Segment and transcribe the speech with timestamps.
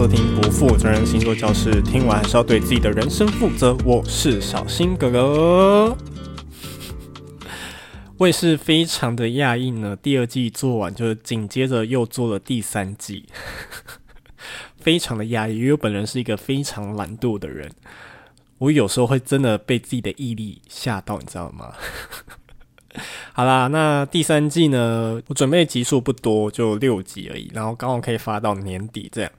[0.00, 3.76] 收听不负责任星座教室，听完还是要对自己的人生负责。
[3.84, 5.94] 我是小新哥哥，
[8.16, 9.94] 我也是非常的讶异呢。
[9.94, 13.26] 第二季做完，就是紧接着又做了第三季，
[14.80, 17.70] 非常的讶异，因为我本人是一个非常懒惰的人，
[18.56, 21.74] 我有时候会真的被自己的毅力吓到，你知道吗？
[23.32, 29.30] 好啦，那第三季呢，我准备集数不多，就六集而已，然后刚好可以发到年底这样。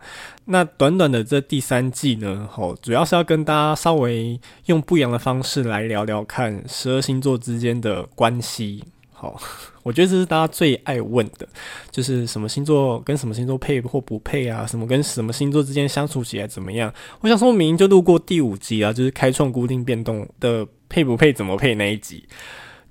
[0.45, 8.83] 那短短的这第三季呢，吼，主要是要跟大家稍微用不一样的方式来聊聊看十二星座之间的关系。
[9.11, 9.39] 好，
[9.83, 11.47] 我觉得这是大家最爱问的，
[11.91, 14.65] 就是什么星座跟什么星座配或不配啊？
[14.65, 16.91] 什么跟什么星座之间相处起来怎么样？
[17.19, 22.25] 我想说，明就录过第五集啊，就是开创固定变动的配不配怎么配那一集。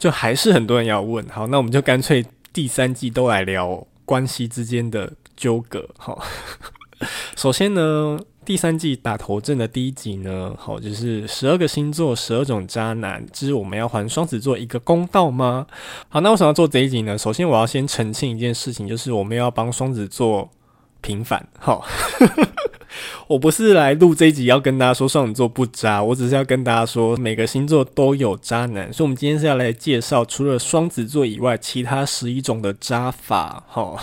[0.00, 5.86] 就还是很多人要问，好，那我们就干脆第三季都来聊关系之间的纠葛。
[5.98, 6.24] 好，
[7.36, 15.66] 首先呢，第三季打头阵的第一集呢，好，就是十二个星座十二种渣男，之我们要还双子座一个公道吗？
[16.08, 17.18] 好，那为什么要做这一集呢？
[17.18, 20.50] 首先我要先澄清一件事情，就是我们要帮双子座
[21.02, 21.46] 平反。
[21.58, 21.86] 好。
[23.28, 33.98] 我不是来录这一集要跟大家说双子座不渣，我只是要跟大家说每个星座都有渣男，所以我们今天是要来介绍除了双子座以外其他十一种的渣法，齁，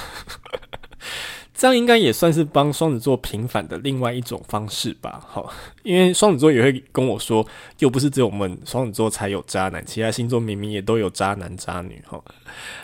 [1.54, 5.46] 这样应该也算是帮双子座平反的另外一种方式吧，齁，
[5.84, 7.46] 因为双子座也会跟我说，
[7.80, 12.24] 又不是只有我们双子座才有渣男，其他星座明明也都有渣男渣女，哈，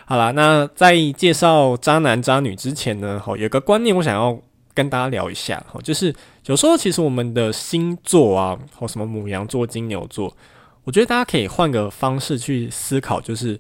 [0.06, 4.38] 好啦，那在介绍渣男渣女之前呢，齁，有个观念我想要。
[4.74, 6.14] 跟大家聊一下，就是
[6.46, 10.36] 有时候其实我们的星座啊，或什么母羊座、金牛座，
[10.84, 13.60] 我觉得大家可以换个方式去思考，就是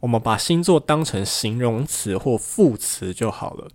[0.00, 3.68] 我们把星座当成形容词或副词就好了。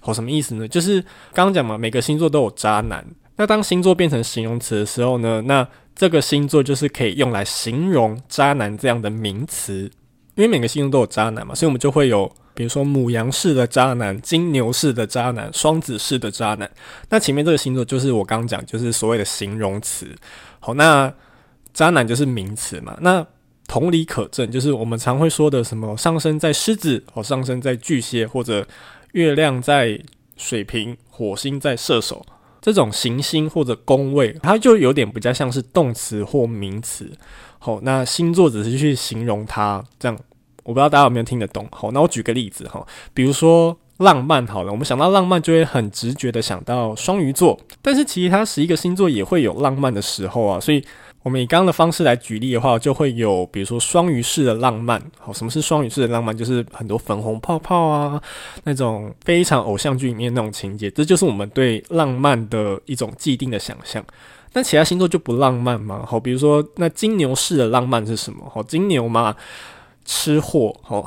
[0.00, 0.66] 好，什么意思呢？
[0.66, 1.02] 就是
[1.34, 3.06] 刚刚讲嘛，每个星座都有渣男。
[3.36, 9.90] 那当星座变成形容词的时候呢，那这个星座就是可以用来形容渣男这样的名词，
[10.34, 12.32] 因为每个星座都有渣男嘛，所以我们就会有。
[12.54, 16.70] 比如说母羊式的渣男、金牛式的渣男、双子式的渣男，
[17.08, 20.06] 那前面这个星座就是我刚刚讲，就是所谓的形容词。
[20.60, 21.12] 好，那
[21.72, 22.96] 渣男就是名词嘛。
[23.00, 23.26] 那
[23.66, 28.66] 同理可证，就是我们常会说的什么上升在狮子，或上升在巨蟹，或者
[29.12, 29.98] 月亮在
[30.36, 32.24] 水瓶、火星在射手
[32.60, 37.10] 这种行星或者宫位，它就有点比较像是动词或名词。
[37.58, 40.18] 好，那星座只是去形容它这样。
[40.62, 50.82] 我不知道大家有没有听得懂，好，那我举个例子哈，比如说浪漫好了，我们想到浪漫就会很直觉的想到双鱼座，但是其他十一个星座也会有浪漫的时候啊，所以
[51.22, 56.36] 我们以刚刚的方式来举例的话，就会有比如说双鱼式的浪漫，好，什么是双鱼式的浪漫？
[56.36, 58.20] 就是很多粉红泡泡啊，
[58.64, 64.04] 那种非常偶像剧里面那种情节，这就是我们对浪漫的一种既定的想象。
[64.54, 66.04] 那其他星座就不浪漫吗？
[66.04, 68.50] 好，比如说那金牛式的浪漫是什么？
[68.52, 69.36] 好，金牛嘛。
[70.04, 71.04] 吃货哦，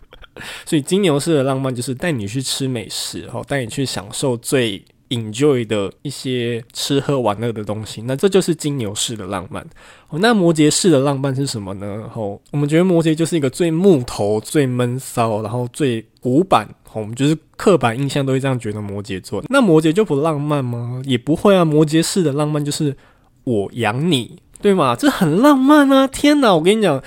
[0.66, 8.02] 所以金牛式的浪漫就是带你去吃美食，哦，带你去享受最 enjoy 的一些吃喝玩乐的东西。
[8.02, 9.64] 那这就是金牛式的浪漫。
[10.08, 12.10] 哦，那摩羯式的浪漫是什么呢？
[12.14, 16.66] 哦，我们觉得摩羯就是一个最木头、最闷骚，然后最古板。
[16.92, 19.42] 哦，我们就是刻板印象都会这样觉得摩羯座。
[19.50, 21.00] 那摩羯就不浪漫吗？
[21.04, 21.64] 也不会啊。
[21.64, 22.96] 摩羯式的浪漫就是
[23.44, 24.96] 我养你，对吗？
[24.96, 26.06] 这很浪漫啊！
[26.08, 27.00] 天哪，我跟你讲。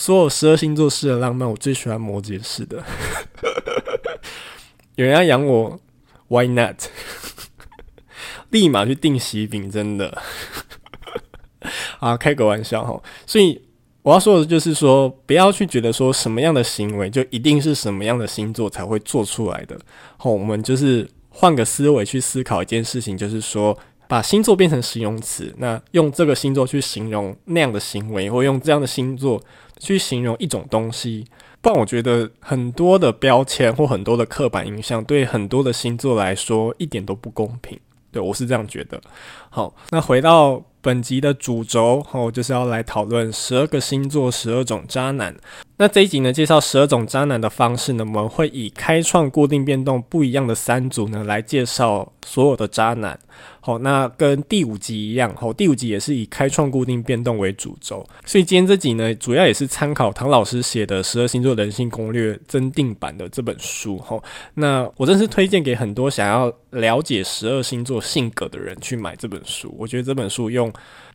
[0.00, 2.82] 所有十二星座式的浪漫，我最喜欢摩羯式的。
[4.96, 5.78] 有人要养我
[6.28, 6.84] ，Why not？
[8.48, 10.16] 立马去订喜饼，真的。
[12.00, 12.98] 啊，开个玩笑哈。
[13.26, 13.60] 所以
[14.00, 19.78] 我要说的就是说，不要去觉得说什么样的行为就一定是什么样的星座才会做出来的。
[20.16, 23.78] 好，我们就是换个思维去思考一件事情，就是说。
[24.08, 29.40] 把星座变成形容词，那用这个星座去形容那样的行为，或用这样的星座
[29.80, 31.26] 去形容一种东西，
[31.60, 37.76] 不然我觉得很多的标签或很多的刻板印象，对很多的星座来说一点都不公平。
[38.12, 39.00] 对，我是这样觉得。
[39.48, 45.34] 好，那回到本集的主轴，哦，就是要来讨论十二个星座十二种渣男。
[45.80, 53.18] 那这一集呢，介绍十二种渣男的方式呢，我们会以开创固定变动不一样的三组呢，来介绍所有的渣男。
[53.62, 64.22] 好，那跟第五集一样，好，第五集也是以开创固定变动为主轴，所以今天这集呢，主要也是参考唐老师写的《十二星座人性攻略》增订版的这本书，好，
[64.52, 70.70] 那我真是推荐给很多想要了解十二星座性格的人去买这本书，我觉得这本书用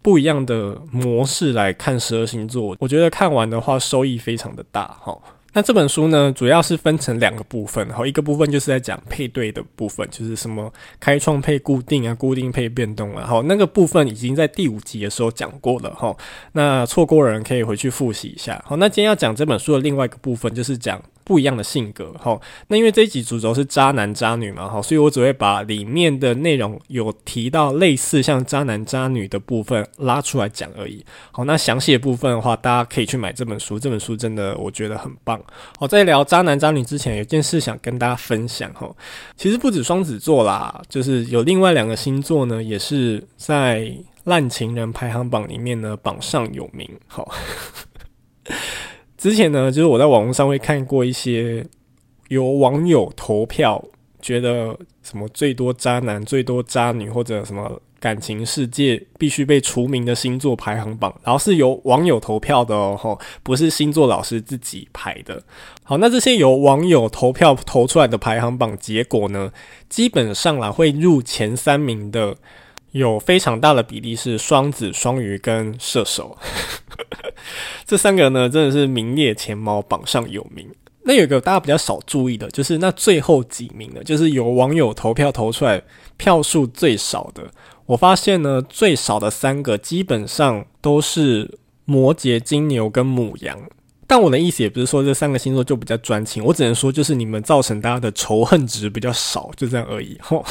[0.05, 5.17] 不一样的模式来看十二星座，我觉得看完的话收益非常的大，哈。
[5.53, 16.15] 那这本书呢，主要是分成两个部分，好，一个部分就是在讲配对的部分，就是什么开创配固定啊，固定配变动啊，好，那个部分已经在第五集的时候讲过了哈，
[16.51, 18.63] 那错过的人可以回去复习一下。
[18.67, 31.03] 好，那今天要讲这本书的另外一个部分，就是讲不一样的性格，好，那因为这一集主轴是渣男渣女嘛，哈，所以我只会把里面的内容有提到类似像渣男渣女的部分拉出来讲而已。
[31.31, 35.41] 好，那详细的部分的话，大家可以去买这本书，这本书真的我觉得很棒。
[35.79, 38.87] 好，在聊渣男渣女之前，有件事想跟大家分享哈。
[39.35, 43.91] 其实不止双子座啦，就是有另外两个星座呢，也是在
[44.25, 46.87] 烂情人排行榜里面呢榜上有名。
[47.07, 47.33] 好，
[49.25, 51.65] 之前呢，就是我在网络上会看过一些
[52.27, 53.83] 由网友投票，
[54.21, 57.81] 觉得什么最多渣男、最多渣女，或者什么。
[57.97, 65.41] 感情世界必须被除名的星座排行榜，然后是由网友投票的哦，不是星座老师自己排的。
[65.81, 69.51] 好，那这些由网友投票投出来的排行榜结果呢，
[69.89, 72.35] 基本上啦会入前三名的，
[72.91, 76.37] 有非常大的比例是双子、双鱼跟射手，
[77.85, 80.67] 这三个呢真的是名列前茅，榜上有名。
[81.03, 85.83] 那有个大家比较少注意的，就是那最后几名的，就是有网友投票投出来
[86.17, 87.43] 票数最少的。
[87.85, 93.59] 我发现呢，最少的三个基本上都是摩羯、金牛跟母羊。
[94.07, 100.17] 但我的意思也不是说这三个星座就比较专情，我只能说就是你们造成大家的仇恨值比较少，就这样而已。
[100.23, 100.45] 吼，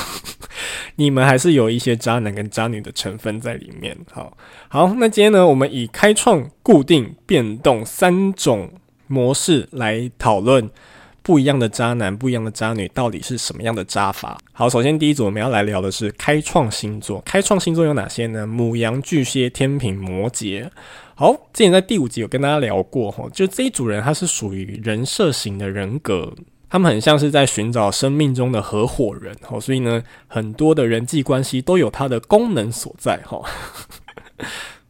[0.96, 3.96] 你们还是有一些渣男跟渣女的成分在里面。
[4.10, 4.36] 好，
[4.68, 8.70] 好，那今天呢，我们以开创、固定、变动三种
[9.06, 10.70] 模式来讨论。
[11.22, 14.36] 不一样的渣男，不一样的渣女，到底是什么样的渣法？
[14.52, 17.18] 好，首先第一组我们要来聊的是开创星座。
[17.22, 18.46] 开创星座有哪些呢？
[18.46, 20.68] 母羊、巨蟹、天秤、摩羯。
[21.16, 26.34] 好，之前在第五集有跟大家聊过哈，就这一组人他是属于人设型的人格，
[26.68, 33.40] 他们很像是在寻找生命中的合伙人，哈，所以呢，很多的人际关系都有它的功能所在，哈。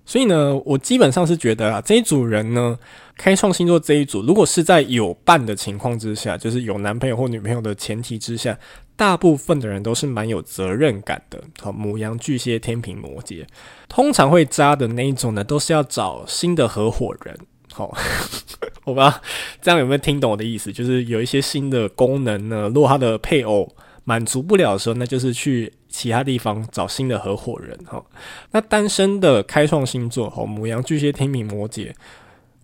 [0.06, 2.78] 所以呢，我基本上是觉得啊，这一组人呢。
[3.16, 8.58] 开创星座这一组，如果是在有伴的情况之下，就是有男朋友或女朋友的前提之下，
[8.96, 11.42] 大部分的人都是蛮有责任感的。
[11.60, 13.44] 好，母羊、巨蟹、天秤、摩羯，
[13.88, 17.36] 通常会扎的那一种呢，都是要找新的合伙人。
[17.72, 17.92] 好，
[18.84, 19.12] 我不知道
[19.60, 20.72] 这样有没有听懂我的意思？
[20.72, 23.74] 就是有一些新的功能呢，如果他的配偶
[24.04, 27.76] 满足不了的时候，那就是去其他地方找新的合伙人。
[27.84, 28.04] 哈，
[28.52, 31.92] 那单身的开创星座，好，母羊、巨蟹、天秤、摩羯。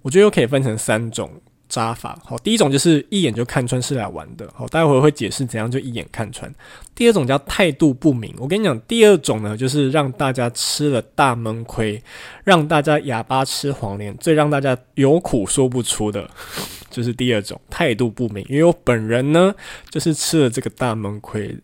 [0.03, 1.29] 我觉得又可以分成三种
[1.70, 6.52] 扎法，好，第一种就是一眼就看穿是来玩的，好，待会会解释怎样就一眼看穿。
[6.94, 12.02] 第二种叫态度不明，我跟你讲，第二种呢就是让大家吃了大闷亏，
[12.44, 16.28] 让大家哑巴吃黄连，最让大家有苦说不出的，
[16.90, 18.44] 就是第二种态度不明。
[18.49, 19.55] 因为我本人呢
[19.88, 21.56] 就是吃了这个大闷亏，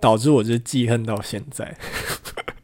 [0.00, 1.76] 导致我就是记恨到现在。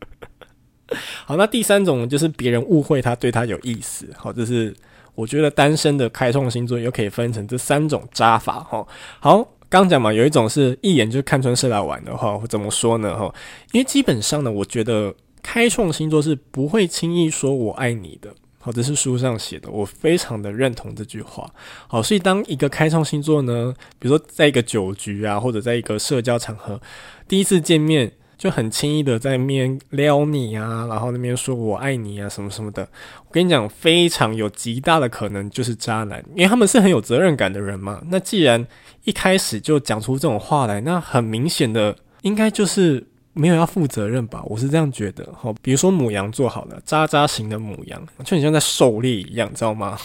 [1.27, 4.75] 好，那第三种就是别人误会他对他有意思，好，这是。
[5.17, 8.87] 我觉得单身的开创星座又可以分成这三种扎法哈。
[9.19, 13.35] 好，刚讲嘛，有一种是一眼就看穿是来玩的话，怎么说呢哈？
[13.73, 18.33] 因为基本上呢，我觉得开创星座是不会轻易说我爱你的。
[18.61, 21.51] 好，这是书上写的，我非常的认同这句话。
[21.89, 26.81] 好，所以当一个开创星座呢，比如说在一个酒局啊，或者在一个社交场合，
[27.27, 28.13] 第一次见面。
[28.39, 32.87] 就很轻易的在那边撩你啊，然后那边说我爱你啊，什么什么的。
[33.27, 38.03] 我跟你讲，非常有极大的可能就是渣男，因为他们是很有责任感的人嘛。
[38.11, 38.65] 那既然
[39.05, 44.43] 一开始就讲出这种话来，那很明显的应该就是没有要负责任吧？
[44.45, 45.27] 我是这样觉得。
[45.37, 49.99] 好，比如说母羊座好了，渣渣型的母羊，就很像在狩猎一样，知道吗？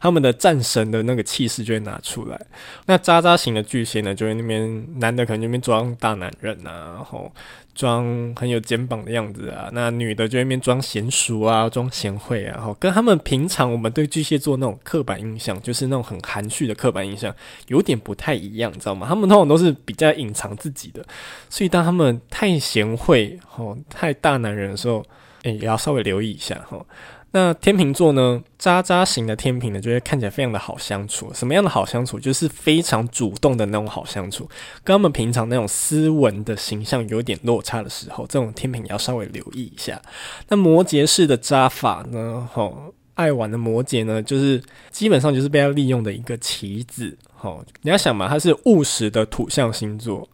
[0.00, 2.40] 他们的战神的那个气势就会拿出来，
[2.86, 7.32] 那渣渣型的巨蟹呢，就会那边男的可能就那边装大男人啊，然后
[7.74, 8.04] 装
[8.36, 17.34] 很有肩膀的样子啊，那女的就那边装娴熟啊，装贤惠啊，然后跟他们平常我们对巨蟹座那种刻板印象，就是那种很含蓄的刻板印象，
[17.68, 19.06] 有点不太一样，你知道吗？
[19.08, 21.04] 他们通常都是比较隐藏自己的，
[21.48, 25.04] 所以当他们太贤惠、吼太大男人的时候，
[25.44, 26.86] 诶、也要稍微留意一下，吼。
[27.34, 31.32] 那天秤座呢，渣渣型的天秤呢，就会看起来非常的好相处。
[31.32, 32.20] 什么样的好相处？
[32.20, 34.46] 就是非常主动的那种好相处。
[34.84, 40.00] 跟他们平常那种斯文的形象有点落差的时候，这种天秤也要稍微留意一下。
[40.48, 42.46] 那摩羯式的渣法呢？
[42.52, 47.16] 吼，爱玩的摩羯呢，就是基本上就是被他利用的一个棋子。
[47.34, 50.28] 吼，你要想嘛，他是务实的土象星座，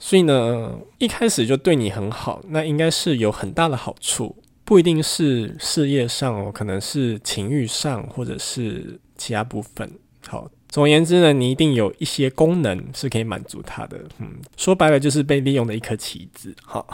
[0.00, 4.34] 所以呢，一开始就对你很好，那应该是有很大的好处。
[4.68, 9.90] 不一定是事业上哦，可能是情欲上，或者是其他部分。
[10.26, 13.98] 好，总而言之呢，你一定有一些功能是可以满足他的。
[14.18, 16.54] 嗯，说白了就是被利用的一颗棋子。
[16.62, 16.86] 好，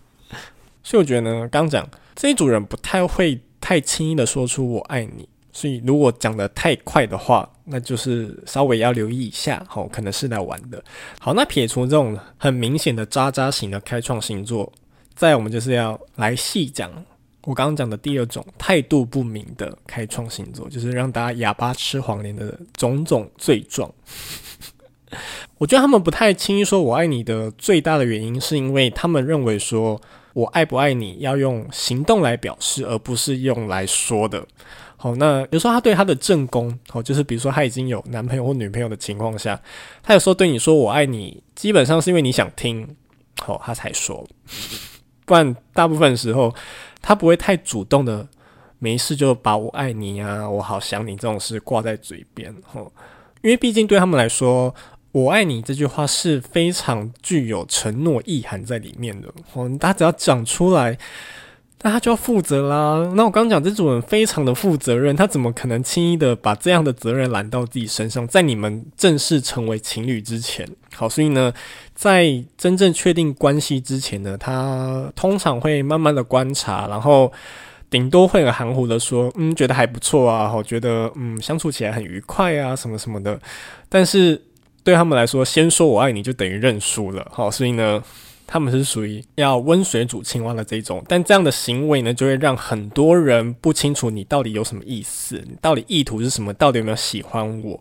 [0.84, 9.64] 所以我觉得呢，刚讲这一组人不太会太轻易的说出“我爱你”，所以如果讲得太快的话，那就是稍微要留意一下。
[9.66, 10.84] 好，可能是来玩的。
[11.18, 14.70] 好，那撇除这种很明显的渣渣型的开创星座，
[15.18, 16.88] 再我们就是要来细讲。
[17.42, 23.92] 我刚刚讲的第二种态度不明的开创星座，就是让大家哑巴吃黄连的种种罪状。
[25.58, 30.00] 我觉得他们不太轻易说“我爱你”的最大的原因，是因为他们认为说
[30.34, 34.46] “我爱不爱你”要用行动来表示，而不是用来说的。
[34.96, 39.60] 好，那比如说他对他的正宫，好，就是比如说他已经有男朋友或女朋友的情况下，
[40.02, 42.94] 他有时候对你说“我爱你”，基本上是因为你想听，
[43.40, 44.24] 好，他才说。
[45.28, 46.52] 不然大部分时候，
[47.02, 48.26] 他不会太主动的，
[48.78, 52.90] 没事就把我爱你啊，我好想你这种事挂在嘴边吼，
[53.42, 54.74] 因为毕竟对他们来说，
[55.12, 60.96] 我爱你这句话是非常具有承诺意涵在里面的吼，他只要讲出来。
[61.82, 63.08] 那他就要负责啦。
[63.14, 68.26] 那我刚刚讲这种人非常的负责任，他怎么可能轻易的把这样的责任揽到自己身上？
[68.26, 71.52] 在你们正式成为情侣之前，好，所以呢，
[71.94, 77.32] 在真正确定关系之前呢，他通常会慢慢的观察，然后
[77.88, 83.38] 顶多会很含糊的说，嗯，觉得还不错啊，我觉得嗯相处起来很愉快啊，什么什么的。
[83.88, 84.42] 但是
[84.82, 88.02] 对他们来说，先说我爱你就等于认输了，好，所以呢。
[88.50, 97.78] 他们是属于要温水煮青蛙的这种，但这样的行为呢，就会让很多人不清楚你到底有什么意思，你到底意图是什么，到底有没有喜欢我，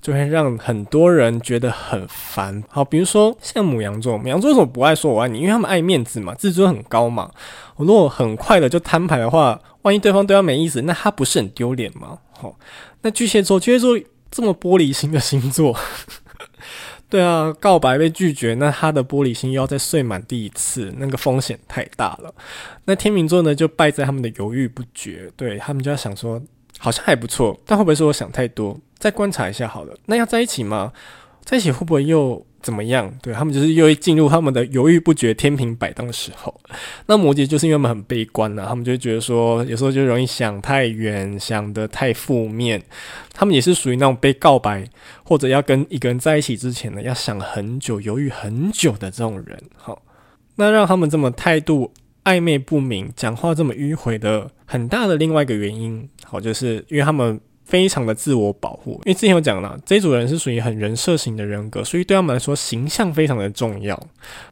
[0.00, 2.64] 就会让很多人觉得很烦。
[2.70, 5.40] 好，比如说像牡羊座，牡羊座为什么不爱说我爱你？
[5.40, 7.30] 因为他们爱面子嘛，自尊很高嘛。
[7.76, 12.18] 我如果很快的就摊牌的话，万一对方对他没意思，那他不是很丢脸吗？
[12.38, 12.58] 好，
[13.02, 13.98] 那巨蟹座，巨蟹座
[14.30, 15.76] 这么玻璃心的星座。
[17.10, 22.32] 对啊，告白被拒绝，那他的玻璃心又要再碎满第一次，那个风险太大了。
[22.84, 25.30] 那天秤座呢，就败在他们的犹豫不决。
[25.36, 26.40] 对，他们就要想说，
[26.78, 28.78] 好像还不错，但会不会是我想太多？
[28.98, 29.94] 再观察一下好了。
[30.06, 30.92] 那要在一起吗？
[31.44, 32.46] 在一起会不会又？
[32.62, 33.12] 怎么样？
[33.22, 36.54] 对，他们就是又会进入他们的犹豫不决、天平摆荡的时候。
[37.06, 42.82] 那摩羯就是因为他们很悲观呢、啊，他们就觉得说，有时候就容易想太远，想得太负面。
[43.32, 44.86] 他们也是属于那种被告白
[45.24, 49.58] 或者要跟一个人在一起之前呢，要想很久、犹豫很久的这种人。
[49.76, 50.02] 好，
[50.56, 51.92] 那让他们这么态度
[52.24, 57.40] 暧昧不明、讲话这么迂回的很大的另外一个原因，好，就是因为他们。
[57.70, 63.98] 非常的自我保护，因为之前有讲了，这组人是属于很人设型的人格，所以对他们来说形象非常的重要。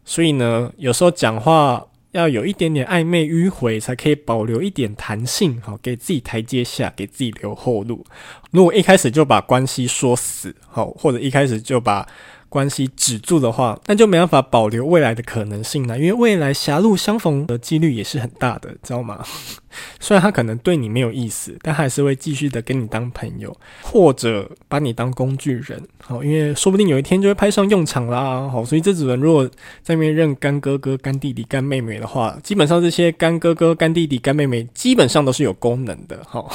[0.04, 8.04] 所以呢，有时候讲话要有一点点暧昧迂回，才可以保留一点弹性，好，给自己台阶下，给自己留后路。
[8.52, 12.06] 如果一开始就把关系说死，好，或者一开始就把。
[12.48, 19.24] 关系止住的话，那就没办法保留未来的可能性了，因为未来狭路相逢的几率也是很大的，知道吗？
[20.00, 25.80] 虽然他可能对你没有意思，但还是会继续的跟你当朋友，或者把你当工具人。
[26.02, 28.48] 好，因为说不定有一天就会派上用场啦。
[28.48, 29.46] 好，所以这组人如果
[29.82, 36.20] 在那边认干哥哥、干弟弟、干妹妹的话，基本上这些干哥哥、干弟弟、干妹妹基本上都是有功能的。
[36.26, 36.50] 好。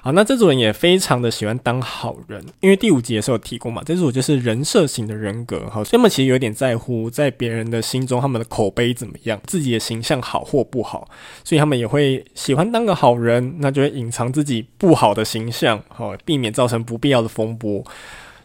[0.00, 11.08] 好，那这组人也非常的喜欢当好人，因为第五集也是有提过嘛，这组就是人设型的人格，好，所以他们其实有点在乎在别人的心中他们的口碑怎么样，自己的形象好或不好，
[11.42, 17.84] 所以他们也会喜欢当个好人，那就会隐藏自己不好的形象，好，避免造成不必要的风波。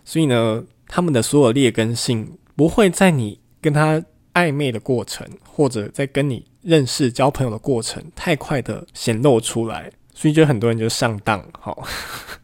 [0.03, 9.91] 所以呢，他们的所有劣根性不会在你跟他暧昧的过程，或者在跟你认识交朋友的过程，太快的显露出来。
[10.13, 11.83] 所以就很多人就上当，好，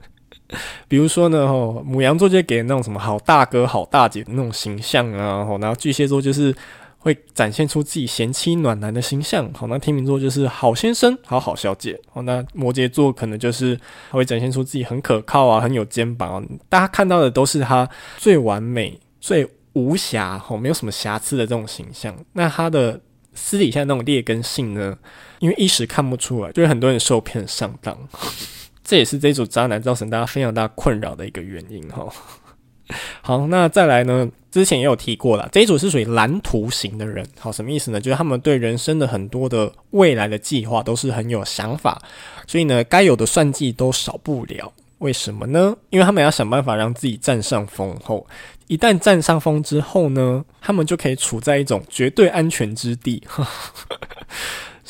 [0.88, 6.54] 比如说呢，吼，母羊座就给那种什么好大哥、好大姐的那种形象啊，吼，然后巨蟹座就是
[6.98, 23.00] 会展现出自己贤妻暖男的形象，好，那天秤座就是好先生、好好小姐，好，那摩羯座可能就是会展现出自己很可靠啊，很有肩膀，大家看到的都是他最完美、最无瑕，吼，没有什么瑕疵的这种形象，那他的。
[23.36, 24.98] 私底下那种劣根性呢，
[25.40, 27.98] 因为一时看不出来，就是很多人受骗上当，
[28.84, 32.08] 这也是这一组渣男造成大家非常大困扰的一个原因哈。
[33.22, 38.02] 好，那再来呢，之前也有提过了，这一组是属于蓝图型的人，好，什么意思呢？
[38.02, 42.02] 就是他们对人生的很多的未来的计划都是很有想法，
[42.48, 44.74] 所以呢，该有的算计都少不了。
[44.98, 45.76] 为什么呢？
[45.92, 48.26] 因为他们要想办法让自己占上风后。
[48.68, 53.24] 一旦占上风之后呢，他们就可以处在一种绝对安全之地。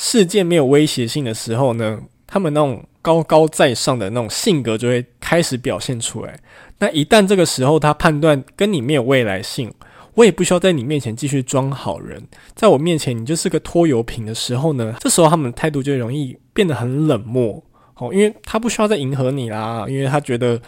[0.01, 6.39] 事件没有威胁性的时候呢，他们那种高高在上的那种性格就会开始表现出来。
[6.77, 9.69] 那一旦这个时候他判断跟你没有未来性，
[10.13, 12.25] 我也不需要在你面前继续装好人，
[12.55, 17.61] 在我面前你就是个拖油瓶的时候呢，这时候他们的态度就容易变得很冷漠。
[17.95, 20.61] 哦，因为他不需要再迎合你啦，因为他觉得。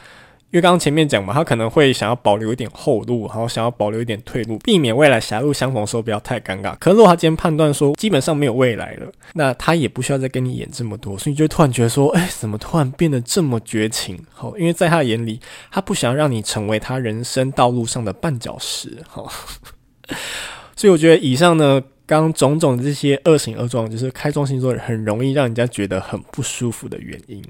[0.51, 6.75] 因为刚刚前面讲嘛，他可能会想要保留一点后路，然后想要保留一点退路，避免未来狭路相逢的时候不要太尴尬。
[6.77, 14.19] 可是如果他今天判断说基本上没有未来了，那他也不需要再跟你演这么多，所以你就突然觉得说，哎，怎么突然变得这么绝情？
[14.33, 15.39] 好，因为在他眼里，
[15.71, 18.97] 他不想让你成为他人生道路上的绊脚石。
[19.07, 19.31] 好，
[20.75, 21.81] 所以我觉得以上呢。
[22.19, 27.41] 刚种种这些恶行恶状，就是开创星座很容易让人家觉得很不舒服的原因。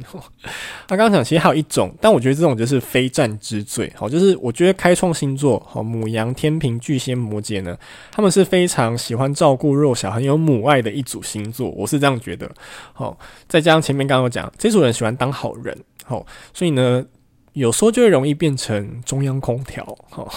[0.88, 3.92] 他刚刚讲，其实还有一种，但我觉得这种就是非战之罪。
[3.96, 7.76] 好，就是我觉得开创星座，好，母羊、天平、巨蟹、摩羯呢，
[8.12, 11.70] 他们是非常喜欢照顾弱小、很有母爱的一组星座。
[11.72, 12.48] 我是这样觉得。
[12.94, 15.76] 好，再加上前面刚刚讲，这组人喜欢当好人，
[16.06, 17.04] 好，所以呢，
[17.54, 19.84] 有时候就会容易变成中央空调。
[20.12, 20.32] 好，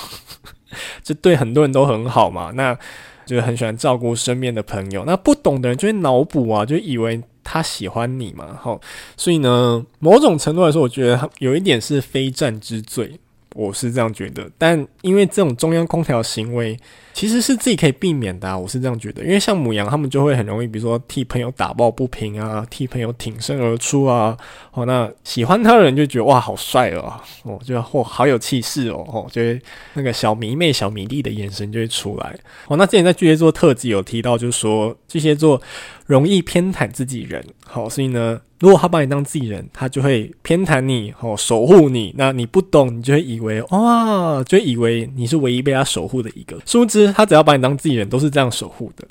[1.05, 2.53] 这对很多人都很好嘛。
[2.55, 2.79] 那
[3.27, 8.81] 就是很喜欢照顾身边的朋友，那不懂的人就会脑补啊，就以为他喜欢你嘛，吼，
[9.17, 13.19] 所以呢，某种程度来说，我觉得有一点是非战之罪。
[13.57, 16.77] 我是这样觉得，但因为这种中央空调行为
[17.13, 19.23] 其实是自己可以避免的啊，我是这样觉得。
[19.23, 24.37] 因为像母羊，他们就会很容易，比如说替朋友打抱不平啊，替朋友挺身而出啊。
[24.73, 27.13] 哦，那喜欢他的人就觉得哇，好帅哦，
[27.45, 29.61] 哦，就嚯，好有气势哦，哦，就会
[29.93, 32.35] 那个小迷妹、小迷弟的眼神就会出来。
[32.67, 35.61] 哦，那之前在巨蟹座特辑有提到，就是说巨蟹座
[36.07, 38.41] 容易偏袒自己人，好，所以呢。
[38.61, 42.15] 如果他把你当自己人，他就会偏袒你，哦，守护你。
[42.17, 46.59] 那你不懂，你就会以为哇，就以为你是唯一被他守护的一个。
[46.67, 49.07] 殊不知，他只要把你当自己人，都是这样守护的。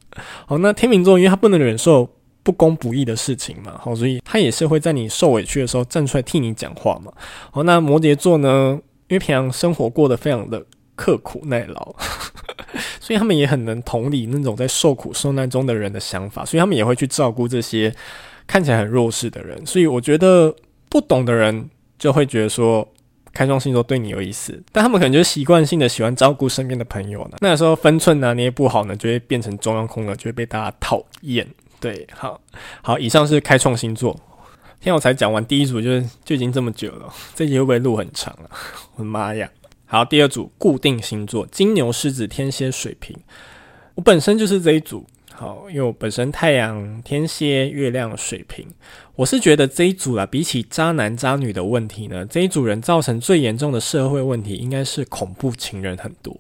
[0.46, 2.10] 好，那天秤座，因为他不能忍受
[2.42, 7.12] 不公不义的事情嘛，好，所以他也是会在你受委屈的时候站出来替你讲话嘛。
[7.52, 11.96] 好，那摩羯座呢，因为平常生活过得非常的刻苦耐劳，
[13.00, 17.94] 所以他们也很能同理那种在受苦受难中的人的想法，所以他们也会去照顾这些。
[18.46, 20.54] 看起来很弱势的人，所以我觉得
[20.90, 22.86] 不懂的人就会觉得说
[23.34, 27.38] 开创星座对你有意思，但他们可能就习惯性的喜欢照顾身边的朋友呢。
[27.42, 31.48] 那时候分寸拿捏不好呢，就会变成中央空了，就会被大家讨厌。
[31.80, 32.40] 对，好，
[32.82, 34.14] 好，以上是开创星座。
[34.80, 38.46] 今天我才讲完第一组，就是就已经这么久了，这集会不会录很长啊？
[38.96, 39.50] 我的妈呀！
[39.86, 43.18] 好，第二组固定星座：金牛、狮子、天蝎、水瓶。
[43.96, 45.06] 我本身就是这一组。
[45.36, 48.68] 好，因为我本身太阳天蝎，月亮水瓶，
[49.16, 56.34] 我是觉得这一组啦，比起渣男渣女的问题呢，这一组人造成最严重的社会问题，应该是恐怖情人很多。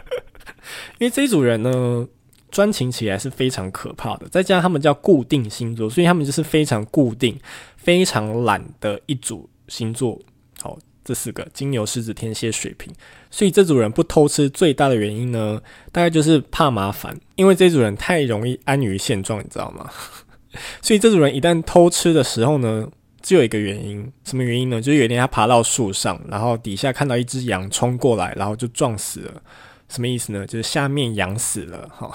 [0.98, 2.08] 因为这一组人呢，
[2.50, 7.38] 专情起来是非常可怕的，再加上他们叫固定星座，所以他们就是非常固定、
[7.76, 10.18] 非常懒的一组星座。
[10.62, 10.78] 好。
[11.02, 12.92] 这四个金牛、狮子、天蝎、水瓶，
[13.30, 15.60] 所以这组人不偷吃最大的原因呢，
[15.92, 19.88] 大概就是怕麻烦，因为这组人太容易安于现状，你知道吗？
[20.82, 22.88] 所以这组人一旦偷吃的时候呢，
[23.22, 24.80] 只有一个原因，什么原因呢？
[24.82, 29.42] 就是有一天他爬到树上，然后底下看到一只羊冲过来，然后就撞死了。
[29.88, 30.46] 什么意思呢？
[30.46, 32.12] 就是下面羊死了，哈。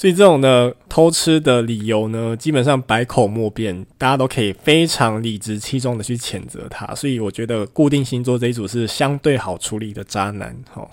[0.00, 6.94] 所以这种的偷吃的理由呢，基本上百口莫辩，大家都可以非常理直气壮的去谴责他。
[6.94, 10.88] 所以我觉得固定星座这一组是相对好处理的渣男，哈，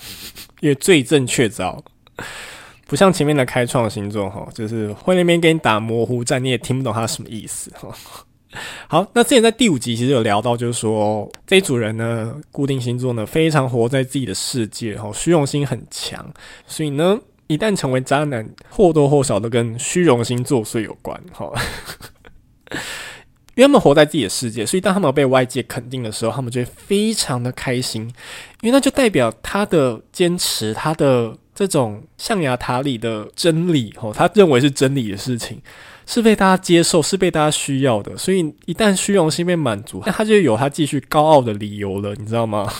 [0.60, 1.80] 因为罪证确凿，
[2.86, 7.88] 不像前面的开创星座，哈，就是会那边给你打模糊战，你也听不懂他什么意思，哈。
[8.89, 16.30] 好，那之前在第五集其实有聊到，就是说这一组人呢，固定星座呢，非常活在自己的世界，哈，虚荣心很强，
[16.65, 17.17] 所以呢。
[17.47, 21.51] 一旦成为渣男，或多或少都跟虚荣心作祟有关，哈。
[23.55, 28.03] 因为他们活在自己的世界，所以当他们被外界肯定的时候，他们就会非常的开心，
[28.62, 35.60] 因为那就代表他的坚持，他的这种象牙塔里的真理，哈，他认为是真理的事情，
[36.05, 38.15] 是被大家接受，是被大家需要的。
[38.15, 42.71] 所以一旦虚荣心被满足，那他就有他继续高傲的理由了，你知道吗？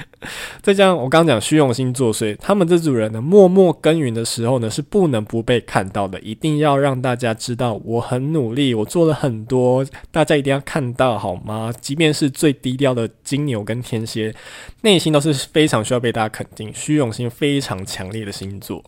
[0.62, 11.72] 再加上我刚讲虚荣心作祟，他们这组人呢，默默耕耘的时候呢，是不能不被看到的，一定要让大家知道我很努力，我做了很多，大家一定要看到好吗？
[11.80, 14.34] 即便是最低调的金牛跟天蝎，
[14.82, 18.84] 内心都是非常需要被大家肯定，虚荣心非常强烈的星座。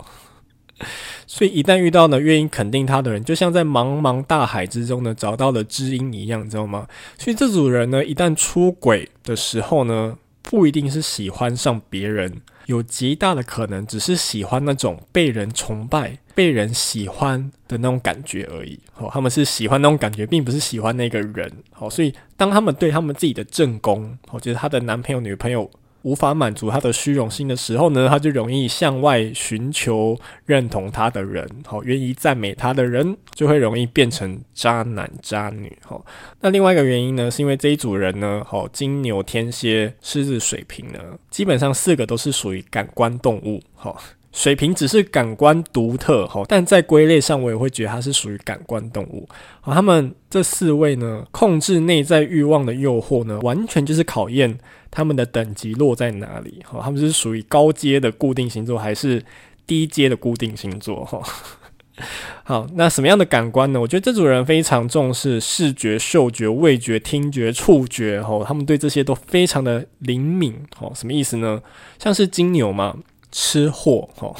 [1.26, 6.86] 所以一旦遇到呢，愿意肯定他的人，就像在茫茫大海之中呢，找到了知音一样，你知道吗？
[7.18, 18.78] 所以这组人呢，一旦出轨的时候呢，不一定是喜欢上别人，有极大的可能只是喜欢那种被人崇拜、被人喜欢的那种感觉而已。
[18.96, 21.52] 哦，他们是喜欢那种感觉，并不是喜欢那个人。
[21.78, 25.70] 哦，所以当他们对他们自己的正宫，我觉得他的男朋友、女朋友。
[26.02, 36.04] 无法满足他的虚荣心的时候呢，他就容易向外寻求认同他的人，好，愿意赞美他的人，就会容易变成渣男渣女，好。
[36.40, 40.98] 那另外一个原因呢，是因为这一组人呢，好，金牛、天蝎、狮子、水瓶呢，
[41.30, 44.00] 基本上四个都是属于感官动物，好。
[44.32, 49.28] 水瓶只是感官独特，哈，但在归类上，我也会觉得它是属于感官动物。
[49.60, 54.56] 好，他们这四位呢，控制内在欲望的诱惑呢，完全就是考验
[54.88, 56.62] 他们的等级落在哪里。
[56.64, 59.20] 哈，他们是属于高阶的固定星座，还是
[59.66, 61.04] 低阶的固定星座？
[61.04, 61.20] 哈，
[62.44, 63.80] 好，那什么样的感官呢？
[63.80, 70.54] 我觉得这组人非常重视视觉、嗅觉、味觉、听觉、触觉，哈，他们对这些都非常的灵敏。
[70.76, 71.60] 好，什么意思呢？
[71.98, 72.96] 像是金牛嘛。
[73.32, 74.34] 吃货哈，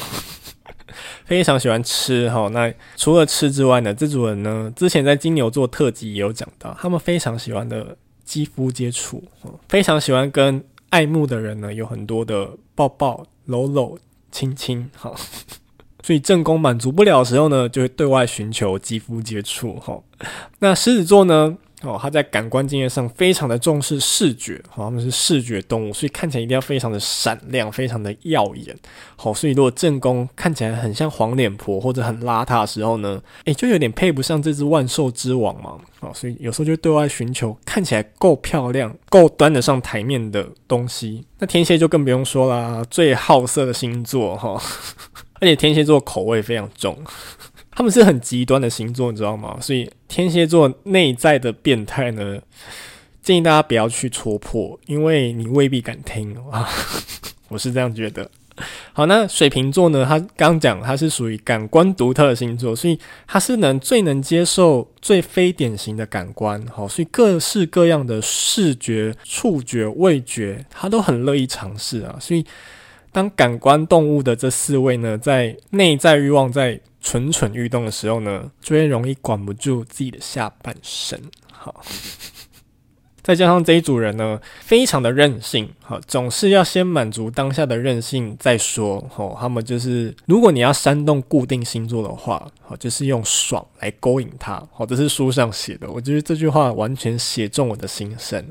[1.25, 2.49] 非常喜欢吃哈。
[2.49, 9.23] 那除了吃之外呢，这组人呢，之前在金牛座特辑也有讲到，他们非常喜欢的肌肤接触，
[9.69, 13.99] 非常喜欢跟爱慕的人呢有很多的抱抱、搂搂、
[14.31, 15.15] 亲亲哈。
[16.03, 20.03] 所以正宫满足不了的时候呢，就会对外寻求肌肤接触哈。
[20.61, 21.59] 那狮子座呢？
[21.83, 28.77] 哦，他在感官经验上非常的重视视觉，好，他们是视觉动物，所以看起来一定要非常的闪亮，非常的耀眼。
[29.17, 35.79] 好，所以如果正宫看起来很像黄脸婆或者很邋遢的时候呢，诶，就有点配不上这只万兽之王嘛。
[36.01, 41.25] 好，所以有时候就对外寻求看起来够漂亮、够端得上台面的东西。
[41.39, 44.61] 那天蝎就更不用说啦，最好色的星座哈，
[45.41, 46.97] 而且天蝎座口味非常重。
[47.73, 49.57] 他们是很极端的星座，你知道吗？
[49.61, 52.39] 所以天蝎座内在的变态呢，
[53.23, 56.69] 建议大家不要去戳破，因为你未必敢听啊。
[57.49, 58.29] 我是这样觉得。
[58.93, 60.05] 好，那水瓶座呢？
[60.05, 66.63] 他刚讲他是属于感官独特的星座，所以他是能最能接受最非典型的感官。
[66.67, 72.17] 好，所以各式各样的视觉、触觉、味觉，他都很乐意尝试啊。
[72.21, 72.45] 所以
[73.13, 76.79] 当感官动物的这四位呢，在内在欲望在。
[77.01, 81.21] 蠢蠢欲动的时候呢，就会容易管不住自己的下半身。
[81.51, 81.83] 好，
[83.23, 89.05] 再加上这一组人呢，非常的任性，好，总是要先满足当下的任性再说。
[89.13, 94.63] 好，他们就是，如果你要煽动固定星座的话，好，就是用爽来勾引他。
[94.73, 98.45] 好，这是书上写的，我觉得这句话完全写中我的心声。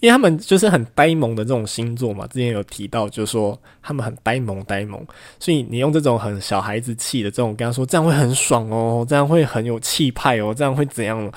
[0.00, 5.04] 因为他们就是很呆萌的这种星座嘛，之前有提到，就是说他们很呆萌呆萌，
[5.38, 11.30] 所以你用这种很小孩子气的这种跟他说，这样会很爽哦，这样会很有气派哦，这样会怎样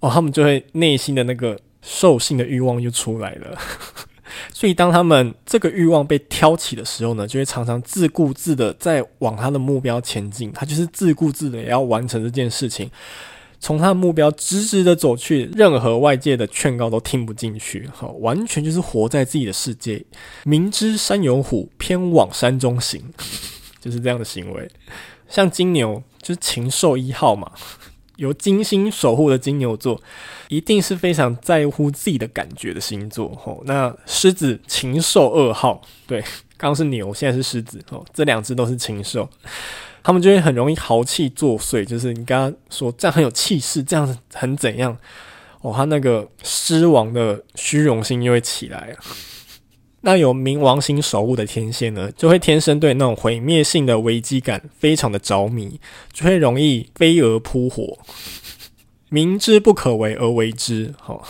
[0.00, 3.58] 哦，他们就会内心的那个兽性的欲望就出来了。
[4.52, 12.90] 所以当他们这个欲望被挑起的时候呢，就会常常自顾自的在往他的目标前进，他就是自顾自的也要完成这件事情。
[13.62, 20.04] 从他的目标直直的走去，任何外界的劝告都听不进去，哈，完全就是活在自己的世界。
[20.42, 23.00] 明知山有虎，偏往山中行，
[23.80, 24.68] 就是这样的行为。
[25.28, 27.52] 像金牛，就是禽兽一号嘛，
[28.16, 30.02] 由金星守护的金牛座，
[30.48, 33.28] 一定是非常在乎自己的感觉的星座。
[33.36, 36.20] 吼，那狮子禽兽二号，对，
[36.56, 39.30] 刚刚是牛，现在是狮子，哦，这两只都是禽兽。
[40.02, 44.96] 他们就会很容易豪气作祟，就是你跟他说这样很有气势，这样很怎样
[45.60, 48.96] 哦，他那个狮王的虚荣心又会起来。
[50.04, 55.80] 那有冥王星守护的天蝎呢，就会天生对那种毁灭性的危机感非常的着迷，
[56.12, 57.96] 就会容易飞蛾扑火，
[59.08, 60.92] 明知不可为而为之。
[60.98, 61.22] 好、哦，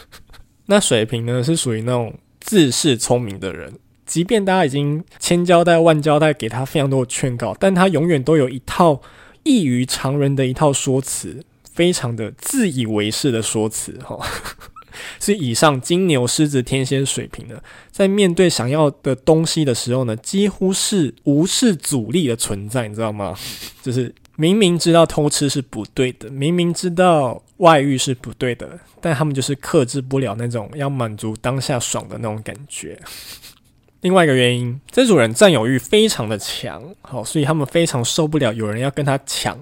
[0.64, 3.74] 那水瓶呢，是属于那种自恃聪明的人。
[4.06, 9.02] 即便大家已经千交代万交代，给他非常多的劝告，但他永远都有一套
[9.42, 14.18] 异于常人的一套说辞，非常的自以为是的说辞， 哈。
[15.20, 23.36] 是以上金牛、狮子、天蝎、水瓶的，在面对想要的东西的时候呢，几乎是无视阻力的存在，你知道吗？
[23.82, 32.98] 就是明明知道偷吃是不对的，明明知道外遇是不对的，但他们就是克制不了那种要满足当下爽的那种感觉。
[34.02, 39.58] 另外一个原因，这组人占有欲非常的强，好，所以他们非常受不了有人要跟他抢。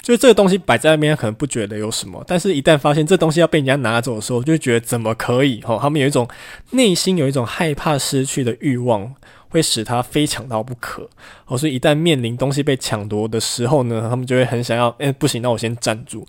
[0.00, 5.60] 就是这个东西摆在那边，可能不觉得有什么，但是一旦发现这东西要被人家拿走的时候，就觉得怎么可以？
[5.60, 6.28] 哈，他们有一种
[6.70, 9.14] 内心有一种害怕失去的欲望，
[9.48, 11.08] 会使他非抢到不可。
[11.46, 16.26] 哦，所以一旦面临东西被抢夺的时候呢，他们就会很想要，哎，不行，那我先站住。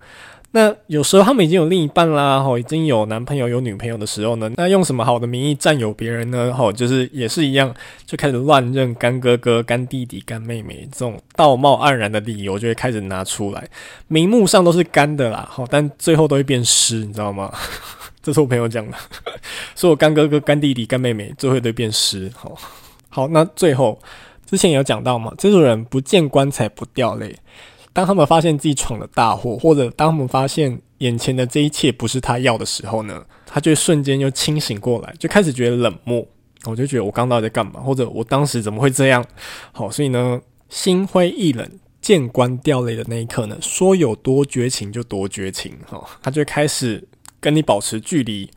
[0.56, 6.54] 那有时候他们已经有另一半啦，吼，已经有男朋友有女朋友的时候呢，那用什么好的名义占有别人呢？
[6.54, 7.74] 吼，就是也是一样，
[8.06, 13.68] 就开始乱认干哥哥、干弟弟、干妹妹这种道貌岸然的理由就会开始拿出来，
[14.08, 17.52] 名目上都是干的啦，吼，但最后都会变湿，你知道吗？
[18.22, 18.96] 这是我朋友讲的，
[19.76, 22.56] 说我干哥哥、干弟弟、干妹妹最后都会变湿，吼，
[23.10, 24.00] 好，那最后
[24.46, 27.36] 之前有讲到嘛，这种人不见棺材不掉泪。
[27.94, 36.26] 当他们发现自己闯了大祸，或者当他们发现眼前的这一切不是他要的时候呢，他就瞬间又清醒过来，就开始觉得冷漠。
[36.66, 39.24] 我就觉得我刚到底在干嘛，或者我当时怎么会这样？
[39.74, 41.70] 好，所以呢，心灰意冷、
[42.02, 45.78] 见官掉泪的那一刻呢，说有多绝情就多绝情。
[45.86, 47.06] 哈，他就开始
[47.40, 48.50] 跟你保持距离。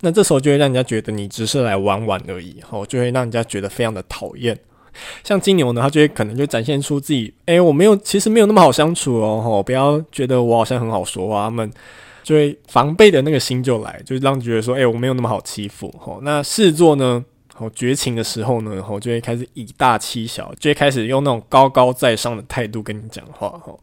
[0.00, 2.56] 那这时候就会让人家觉得你只是来玩玩而已。
[2.66, 4.58] 好，就会让人家觉得非常的讨厌。
[5.24, 11.70] 像金牛呢，他就会可能就展现出自己，哎、我没有，其实没有那么好相处哦，吼，不要觉得我好像很好说话，他们
[12.22, 17.24] 就会防备的那个心就来，就让觉得说，哎、我没有那么好欺负，吼，那狮子座呢，
[17.54, 23.78] 吼，绝情的时候呢，吼，就会开始以大欺小，就会开始用那种高高在上的态度跟你讲话，吼。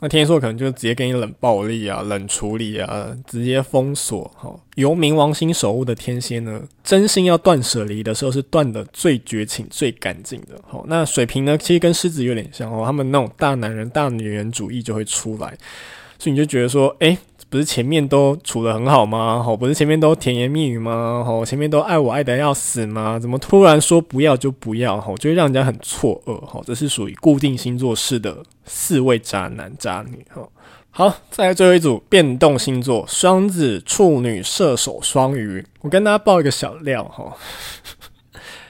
[0.00, 4.30] 那天蝎座可能就直接给你冷暴力啊、冷处理啊、直接封锁。
[4.36, 10.60] 哈，由冥王星守护的天蝎呢，真心要断舍离的时候是断的最绝情、最干净的。
[10.66, 15.56] 好，那水瓶呢，其实跟狮子有点像哦，他们那种大男人、大女人主义就会出来，
[16.18, 17.18] 所以你就觉得说，诶、
[17.50, 19.42] 不是前面都处得很好吗？
[19.42, 21.22] 好，不是前面都甜言蜜语吗？
[21.24, 23.18] 好，前面都爱我爱得要死吗？
[23.18, 25.00] 怎么突然说不要就不要？
[25.00, 26.44] 好，就会让人家很错愕。
[26.44, 30.24] 好，这是属于固定星座式的四位渣男渣女。
[30.30, 30.50] 好，
[30.90, 35.64] 好，再来最后一组变动星座：双子、处女、射手、双鱼。
[35.80, 37.34] 我跟大家爆一个小料哈。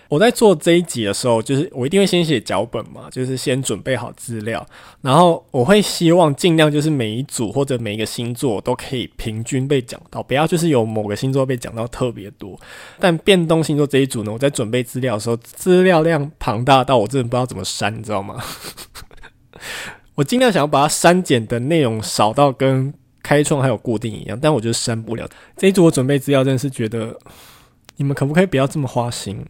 [0.09, 4.67] 我在做这一集的时候，就是我一定会先写脚本嘛，就是先准备好资料，
[5.03, 12.59] 然后我会希望尽量就是每一组或者每一个星座都可以平均被讲到，不要就是有某个星座被讲到特别多。
[12.99, 18.43] 但变动星座这一组呢，我在准备资料的时候，资料量庞大到我真的不知道怎么删，你知道吗？
[20.15, 25.29] 我尽量想要把它删减的内容少到跟开创还有固定一样，但我就删不了。
[25.57, 27.15] 这一组我准备资料真的是觉得，
[27.97, 29.45] 你们可不可以不要这么花心？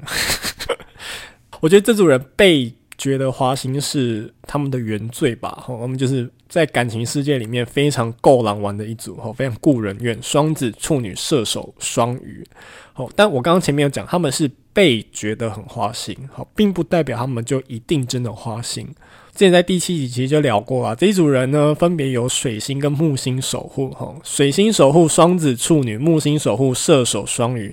[1.60, 5.62] 我觉得这组人被觉得花心是他们的原罪吧。
[5.64, 10.18] 吼，他们就是在感情世界里面非常够狼玩的一组，吼，非常顾人怨。
[10.22, 12.44] 双子、处女、射手、双鱼，
[12.92, 18.86] 吼，但我刚刚前面有讲，他们是被觉得很花心，好，并不代表他们就一定真的花心。
[19.32, 27.72] 之前在第七集其实就聊过啊，这一组人呢，分别有水星跟木星守护，吼，水星守护双子、处女，木星守护射手、双鱼。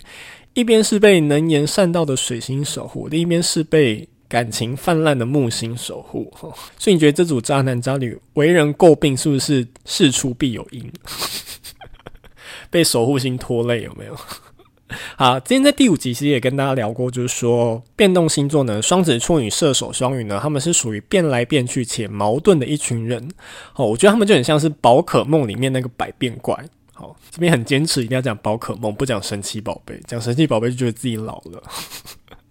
[0.55, 6.33] 一边是被能言善道的水星守护，另一边是被感情泛滥的木星守护。
[6.79, 10.91] 所以你觉得这组渣男渣女为人诟病，是不是事出必有因？
[12.71, 14.17] 被守护星拖累有没有？
[15.17, 23.27] 好，之前在第五集其实也跟大家聊过，就是说变动星座呢，双子、处女、射手、双鱼呢，他们是属于变来变去且矛盾的一群人。
[23.75, 26.57] 哦，我觉得他们就很像是宝可梦里面那个百变怪。
[26.97, 30.01] 好，这边很坚持，一定要讲宝可梦，不讲神奇宝贝。
[30.07, 31.61] 讲神奇宝贝就觉得自己老了。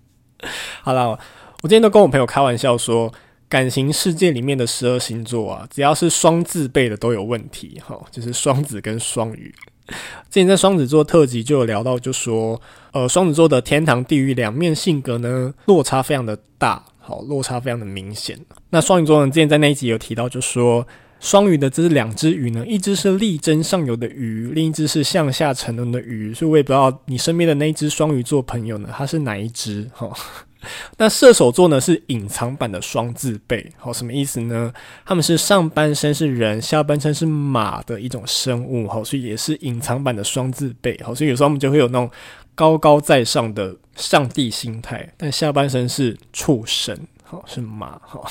[0.85, 1.19] 好了，
[1.63, 3.11] 我今天都跟我朋友开玩笑说，
[3.49, 7.81] 感情世界里面的十二星座啊，只要是双字辈的都有问题。
[7.83, 9.51] 哈，就是双子跟双鱼。
[9.87, 9.95] 之
[10.41, 12.61] 前在双子座特辑就有聊到，就说，
[12.93, 18.39] 呃，双子座的天堂地狱两面性格呢，落差非常的大，好，落差非常的明显。
[18.69, 20.87] 那双鱼座呢，之前在那一集有提到，就说。
[21.25, 26.35] 双鱼的这是两只鱼呢，一只是力争上游的鱼，另一只是向下沉沦的鱼。
[26.35, 29.89] 所以我也不知道你身边的那一只双鱼座朋友呢，他是哪一只？
[29.95, 30.13] 哈，
[30.99, 34.71] 那射手座呢是隐藏版的双字辈，好，什么意思呢？
[35.07, 42.11] 他们是上半身是人，下半身是马的一种生物，好，所以也是隐藏版的双字辈，好，所以有时候我们就会有那种
[42.55, 48.31] 高高在上的上帝心态，但下半身是畜生，好，是马，好。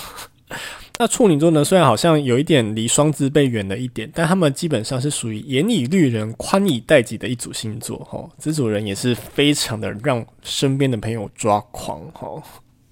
[1.00, 1.64] 那处女座呢？
[1.64, 7.98] 虽然好像有一点离双子辈远了一点，但他们基本上是属于严以律人、宽以待己的一组星座。
[8.00, 12.00] 哈，这组人也是非常的让身边的朋友抓狂。
[12.14, 12.42] 哈，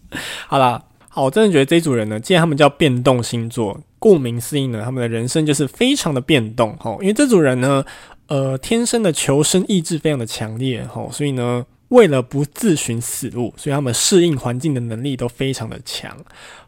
[0.47, 6.75] 好啦，好，我真的觉得这组人呢，既然他们叫变动星座，顾名思义呢，他们的人生就是非常的变动。
[6.77, 7.85] 哈，因为这组人呢，
[8.27, 10.83] 呃，天生的求生意志非常的强烈。
[10.85, 11.65] 哈，所以呢。
[11.91, 16.17] 为了不自寻死路，所以他们适应环境的能力都非常的强。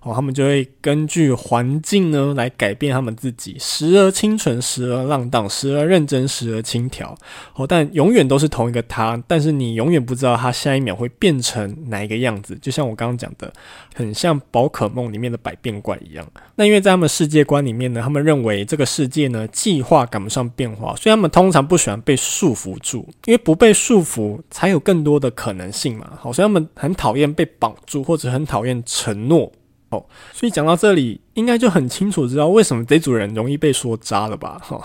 [0.01, 7.15] 哦，他们就会根据环境呢来改变他们自己，时而清纯，时而浪荡，时而认真，时而轻佻。
[7.55, 12.57] 哦，但永远都是同一个他，但是你永远不知道他下一秒会变成哪一个样子。
[12.62, 13.53] 就像我刚刚讲的，
[13.95, 16.27] 很像宝可梦里面的百变怪一样。
[16.55, 26.17] 那因为在他们世界观里面呢，他们认为这个世界呢计划赶不上变化，所以他们通常不喜欢被束缚住，因为不被束缚才有更多多的可能性嘛。
[26.19, 29.52] 好，所以他们很讨厌被绑住，或者很讨厌承诺。
[29.89, 34.60] 哦，所以讲到这里，应该就很清楚知道为什么这组人容易被说渣了吧？
[34.63, 34.82] 哈，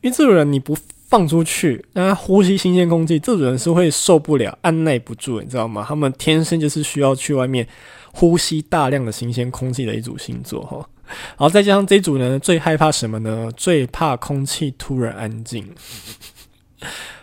[0.00, 0.74] 因为这组人你不
[1.08, 5.84] 放出去，让他呼吸新鲜空气，这组人是会受不了、按捺不住，你知道吗？
[5.86, 7.68] 他们天生就是需要去外面
[8.12, 10.88] 呼吸大量的新鲜空气的一组星座哈。
[11.08, 13.48] 然后再加上这组人最害怕什么呢？
[13.56, 15.64] 最怕空气突然安静，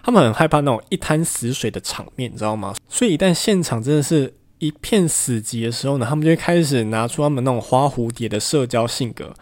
[0.03, 2.73] 他们很害怕那种一滩死水的场面，你知道吗？
[2.89, 4.33] 所以一旦现场真的是。
[4.59, 9.33] 一片死寂的时候呢，他们就会开始拿出他们那种花蝴蝶的社交性格，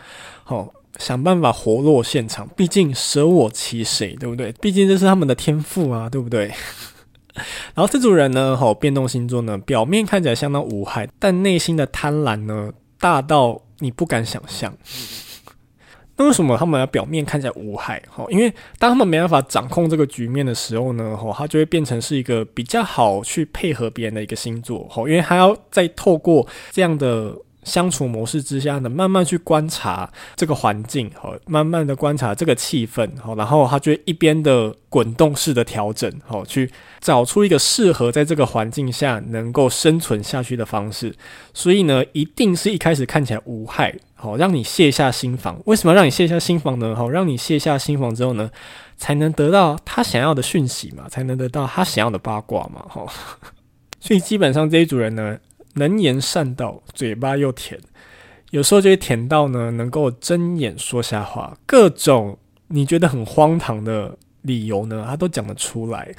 [0.47, 2.49] 哦，想办法活络现场。
[2.55, 4.51] 毕竟舍我其谁，对不对？
[4.53, 6.47] 毕竟这是他们的天赋啊，对不对？
[7.75, 14.75] 然后这组人呢，吼，变动星座呢，表面看起来相当无害，但内心的贪婪呢，大到你不敢想象。
[16.25, 18.01] 为什么他们要表面看起来无害？
[18.09, 41.13] 哈，因为当他们没办法掌控这个局面的时候呢，哈，他就会变成是一个比较好去配合别人的一个星座，哈，因为他要再透过这样的相处模式之下呢，慢慢去观察这个环境，哈，慢慢的观察这个气氛，哈，然后他就一边的滚动式的调整，哈，去找出一个适合在这个环境下能够生存下去的方式。
[41.53, 43.95] 所以呢，一定是一开始看起来无害。
[44.15, 45.59] 好，让你卸下心防。
[45.65, 46.95] 为什么让你卸下心防呢？
[46.95, 48.51] 好，让你卸下心防之后呢，
[48.95, 52.85] 才能得到他想要的讯息嘛，才能得到他想要的八卦嘛。
[52.87, 53.11] 好，
[53.99, 55.39] 所以基本上这一组人呢，
[55.75, 57.79] 能言善道，嘴巴又甜，
[58.51, 66.13] 有时候就会甜到呢，能够睁眼说瞎话，各种你觉得很荒唐的理由呢，他都讲得出来。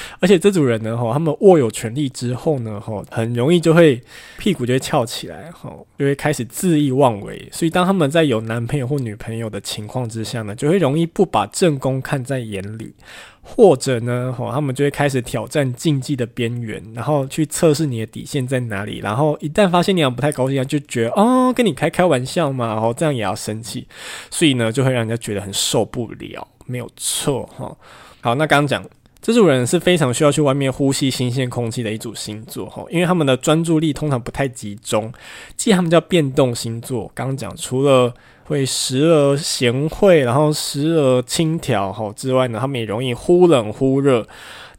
[0.20, 4.00] 而且这组人呢，哈，他们握有权力之后呢，哈，很容易就会
[4.38, 7.48] 屁股就会翘起来，哈，就会开始恣意妄为。
[7.52, 12.94] 所以当他们在有男朋友或女朋友的情况之下呢，就会容易不把正宫看在眼里，
[13.42, 18.98] 或者呢，哈，他们就会开始挑战禁忌的边缘，然后去测试你的底线在哪里。
[18.98, 23.86] 然后一旦发现你俩不太高兴，就觉得哦，跟你开开玩笑嘛，然后这样也要生气，
[24.30, 26.46] 所以呢，就会让人家觉得很受不了。
[26.66, 27.76] 没有错，哈。
[28.20, 28.84] 好，那刚刚讲。
[29.22, 35.12] 这组人是非常需要去外面呼吸新鲜空气的一组星座哈，因为他们的专注力通常不太集中，
[35.56, 37.08] 既然他们叫变动星座。
[37.14, 44.26] 刚刚讲除了会时而贤惠，然后时而轻佻哈之外呢，他们也容易忽冷忽热，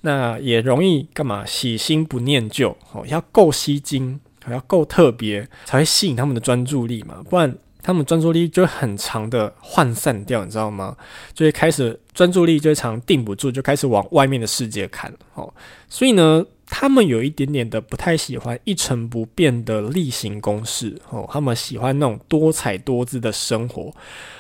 [0.02, 1.46] 那也容易干嘛？
[1.46, 7.56] 喜新不念旧哦，要够吸睛，还要够特别，才会吸引他们的专注力嘛，不然。
[7.84, 10.96] 他们专注力就很长的涣散掉，你知道吗？
[11.34, 15.54] 就会开始专注力就会常定不住，就开始往外面的世界看哦。
[15.90, 21.30] 所以呢，他们有一点点的不太喜欢一成不变的例行公事哦。
[21.30, 23.94] 他们喜欢那种多彩多姿的生活。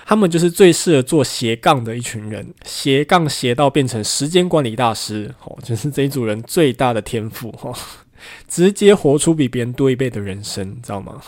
[0.05, 7.75] 他们就是最适合做斜杠的一群人，斜杠斜到变成时间管理大师哦，就是这一组人最大的天赋哦，
[8.47, 11.21] 直接活出比别人多一倍的人生，你知道吗？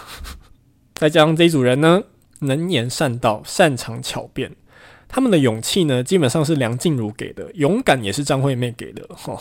[0.96, 2.04] 再加上这一组人呢，
[2.40, 4.56] 能言善道，擅长巧辩。
[5.08, 9.08] 他们的勇气呢，基本上是梁静茹给的，勇敢也是张惠妹给的。
[9.10, 9.38] 哈，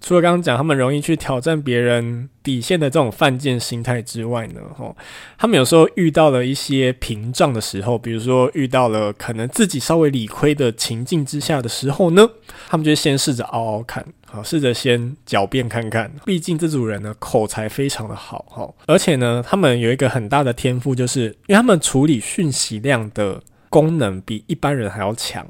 [0.00, 4.96] 除了刚刚讲他们容易去挑战别人底线的这种犯贱心态之外呢，吼，
[5.36, 12.28] 他们有时候遇到了一些屏障的时候，比如说遇到了可能自己稍微理亏的情境之下的时候呢，
[12.68, 14.04] 他们就先试着嗷嗷看。
[14.30, 16.12] 好，试着先狡辩看看。
[16.26, 25.46] 毕竟这组人呢，口才非常的好哈，而且呢，他们有一个很大的天赋，就是因为他们处理讯息量的功能比一般人还要强，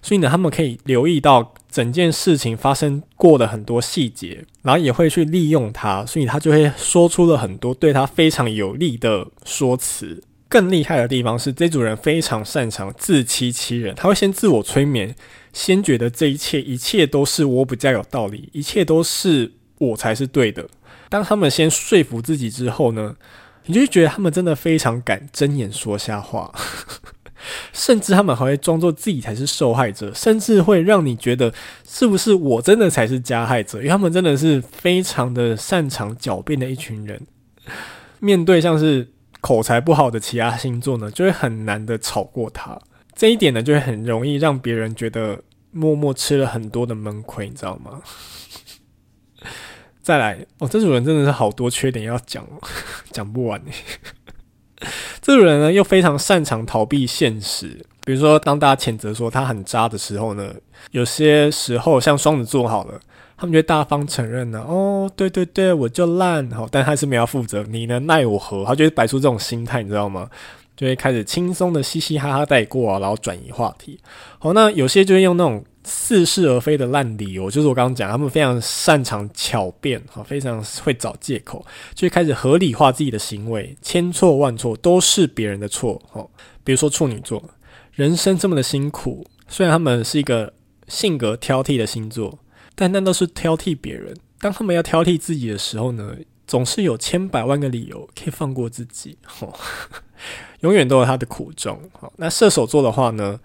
[0.00, 10.22] 所以呢，他们可以留意到整件事情发生过的很多细节，然后也会去利用它，所以他就会说出了很多对他非常有利的说辞。
[10.50, 15.16] 更厉害的地方是，这组人非常擅长自欺欺人，他会先自我催眠，
[15.54, 20.68] 先觉得这一切一切都是我比较有道理，一切都是我才是对的。
[21.08, 23.16] 当他们先说服自己之后呢，
[23.64, 26.54] 你就觉得他们真的非常敢睁眼说瞎话，
[27.72, 31.52] 甚至他们还会装作自己才是受害者，甚至会让你觉得
[31.88, 33.78] 是不是我真的才是加害者？
[33.78, 37.26] 因为他们真的是非常的擅长狡辩的一群人，
[38.20, 39.08] 面对像是。
[39.42, 42.78] 口才不好的其他星座呢，就会很难的吵过他。
[43.12, 48.00] 这一点呢，就会很容易让别人觉得默默吃了很多的闷亏，你知道吗？
[50.00, 52.46] 再来，哦，这组人真的是好多缺点要讲，
[53.10, 53.60] 讲不完。
[55.22, 57.84] 这组人呢，又非常擅长逃避现实。
[58.04, 60.52] 比如说，当大家谴责说他很渣的时候呢，
[60.90, 63.00] 有些时候像双子座好了，
[63.36, 68.64] 他们就会大方承认呢，哦，对对对，我就烂，好，但还是没有负责，你呢奈我何？
[68.64, 70.28] 他就会摆出这种心态，你知道吗？
[70.76, 74.00] 就会开始轻松的嘻嘻哈哈带过啊，然后转移话题。
[74.38, 75.64] 好，那有些就会用那种。
[75.84, 81.64] 似是而非的烂理由，就是我刚刚讲，他们非常擅长巧辩，哈，非常会找借口，
[81.94, 86.24] 就开始合理化自己的行为，千错万错都是别人的错，哈。
[86.62, 87.42] 比如说处女座，
[87.94, 90.52] 人生这么的辛苦，虽然他们是一个
[90.86, 92.38] 性格挑剔的星座，
[92.76, 94.16] 但那都是挑剔别人。
[94.38, 96.14] 当他们要挑剔自己的时候呢，
[96.46, 99.48] 总是有千百万个理由可以放过自己，哈，
[100.60, 101.76] 永远都有他的苦衷。
[101.92, 103.40] 哈，那射手座的话呢？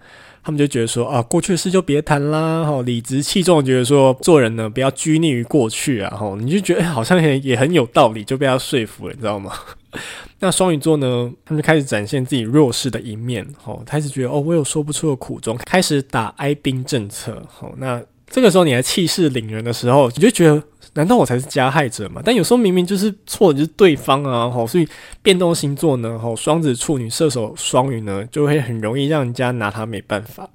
[0.48, 9.52] 他们就觉得说啊，过去的事就别谈啦，哈，理直气壮，觉得说做人呢不要拘泥于过去啊，哈，你就觉得、好像也也很有道理，就被他说服了，你知道吗？
[10.40, 20.62] 那双鱼座呢，他们就开始展现自己弱势的一面，哈，开始觉得哦，我有说不出的苦衷，开始打哀兵政策，好，那这个时候你还气势凌人的时候，你就觉得。
[20.94, 22.20] 难道我才是加害者吗？
[22.24, 24.48] 但有时候明明就是错的，就是对方啊！
[24.50, 24.88] 吼，所以
[25.22, 30.48] 变动星座呢，吼，双子、处女、射手、双鱼呢，就会很容易让人家拿他没办法。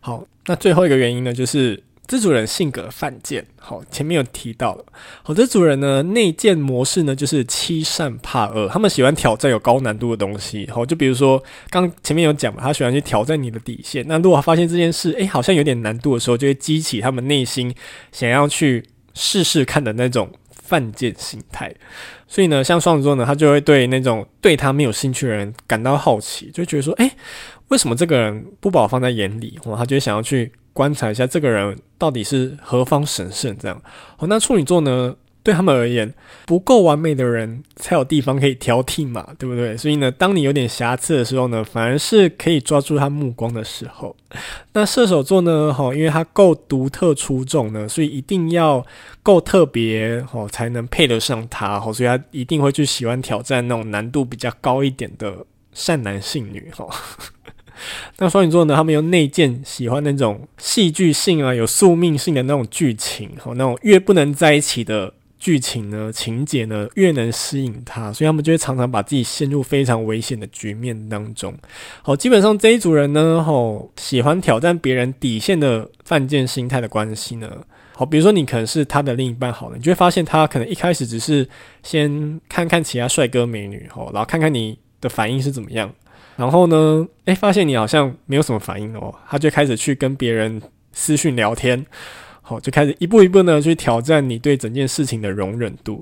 [0.00, 3.46] 好，那最后一个原因呢，就是这组人性格犯贱。
[3.58, 4.84] 好，前面有提到了。
[5.22, 10.68] 好，这组人呢，内建模式呢，就是欺善怕恶，他们喜欢挑战有高难度的东西。
[10.70, 14.04] 好，就比如说刚前面有讲嘛，他喜欢去挑战你的底线。
[14.08, 17.72] 那如果发现这件事，诶、好像有点难度的时候，就会激起他们内心
[18.10, 18.84] 想要去。
[19.16, 21.74] 试试看的那种犯贱心态，
[22.28, 27.10] 所以呢，像双子座呢，他就会对那种对他没有兴趣的人感到好奇，就觉得说，诶，
[27.68, 29.58] 为什么这个人不把我放在眼里？
[29.64, 33.82] 哦，他就想要去观察一下这个人到底是何方神圣这样。
[34.18, 35.16] 哦，那处女座呢？
[35.46, 36.12] 对他们而言，
[36.44, 39.76] 不够完美的人才有地方可以挑剔嘛，对不对？
[39.76, 44.16] 所以呢，当你有点瑕疵的时候呢，反而是可以抓住他目光的时候。
[44.72, 48.84] 那射手座呢，哈，因为他够独特出众呢，所以一定要
[49.22, 56.88] 够特别，哈，才能配得上他，哈，所以他一定会去喜欢挑战那种难度比较高一点的善男信女，哈。
[58.18, 65.14] 那双鱼座呢，他们又内建喜欢那种戏剧性啊，有宿命性的那种剧情，哈，那种越不能在一起的。
[65.46, 71.54] 剧情呢，情节呢，越能吸引他，所以他们就会常常把自己陷入非常危险的局面当中。
[72.02, 77.48] 好，基本上这一组人呢，吼，喜欢挑战别人底线的犯贱心态的关系呢，
[77.92, 81.48] 好，比如说你可能是他的另一半，好了，你就会发现他可能一开始只是
[81.84, 85.94] 先看看其他帅哥美女，吼，然后看看你的反应是怎么样，
[86.34, 90.60] 然后呢，诶、发现你好像没有什么反应哦，他就开始去跟别人
[90.92, 91.86] 私讯聊天。
[92.48, 96.00] 好，就开始一步一步呢去挑战你对整件事情的容忍度。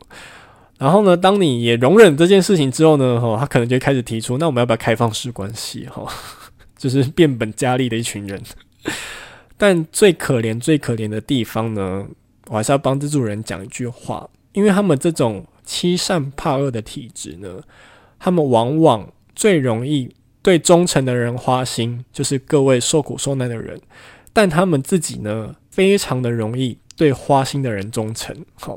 [0.78, 5.86] 然后呢，当你也容忍这件事情之后呢，哈，他可能就开始提出，那我们要不要开放式关系？
[5.86, 6.06] 哈，
[6.76, 8.38] 就是变本加厉的一群人。
[9.56, 12.06] 但最可怜、最可怜的地方呢，
[12.48, 17.62] 我还是要帮这组人讲一句话，因为他们这种欺善怕恶的体质呢，
[18.18, 23.80] 他们往往最容易对忠诚的人花心，就是各位受苦受难的人。
[24.34, 28.76] 但他们自己呢，非常的容易对花心的人忠诚，好，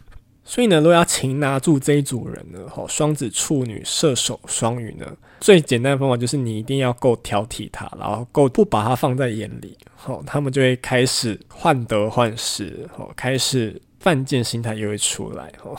[0.44, 5.06] 所以呢，如果要擒拿住这一组人呢，好，双子、处女、射手、双鱼呢，
[5.40, 15.74] 最简单的方法就是你一定要够挑剔他，然后够不把他放在眼里，好，他们就会开始患得患失，好，开始犯贱心态又会出来，哈，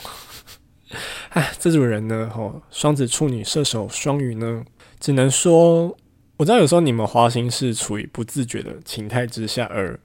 [1.30, 4.64] 哎， 这组人呢，哈，双子、处女、射手、双鱼呢，
[4.98, 5.96] 只能说。
[6.40, 10.00] 我知道有时候你们花心是处于不自觉的情态之下而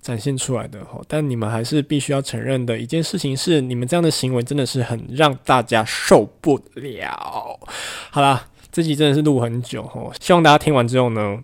[0.00, 7.60] 展现出来的哈，但你们还是必须要承认的一件事情是，你们这样的行为真的是很让大家受不了。
[8.10, 11.38] 好啦，这集真的是录很久哈，希望大家听完之后呢，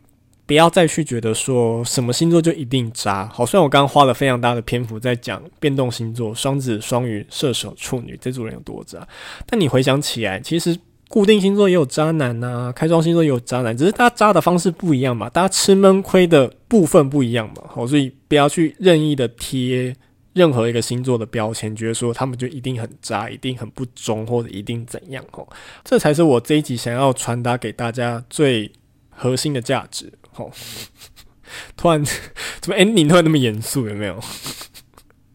[0.44, 3.24] 不要再去觉得说什么星座就一定渣。
[3.32, 9.06] 好，虽然我刚刚花了非常大的篇幅在讲变动星座双子、双鱼、射手、处女这组人有多渣，
[9.46, 10.76] 但你回想起来，其实。
[11.12, 19.94] 固定星座也有渣男呐、开创星座也有渣男，只是大家渣的方式不一样嘛，大家吃闷亏的部分不一样嘛，好，所以不要去任意的贴
[20.32, 25.46] 任何一个星座的标签，觉得说他们就一定很渣，一定很不忠，或者一定怎样哦，
[25.84, 28.72] 这才是我这一集想要传达给大家最
[29.10, 30.10] 核心的价值。
[30.30, 30.50] 好，
[31.76, 32.02] 突然
[32.62, 34.18] 怎么 ending 突然那么严肃，有没有？